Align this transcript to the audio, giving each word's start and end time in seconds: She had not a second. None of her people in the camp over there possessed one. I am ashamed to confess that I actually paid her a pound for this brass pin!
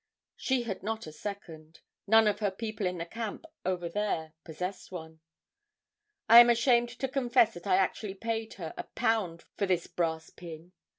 She 0.35 0.63
had 0.63 0.81
not 0.81 1.05
a 1.05 1.11
second. 1.11 1.81
None 2.07 2.27
of 2.27 2.39
her 2.39 2.49
people 2.49 2.87
in 2.87 2.97
the 2.97 3.05
camp 3.05 3.45
over 3.63 3.87
there 3.87 4.33
possessed 4.43 4.91
one. 4.91 5.19
I 6.27 6.39
am 6.39 6.49
ashamed 6.49 6.89
to 7.01 7.07
confess 7.07 7.53
that 7.53 7.67
I 7.67 7.75
actually 7.75 8.15
paid 8.15 8.55
her 8.55 8.73
a 8.77 8.85
pound 8.85 9.43
for 9.57 9.67
this 9.67 9.85
brass 9.85 10.31
pin! 10.31 10.71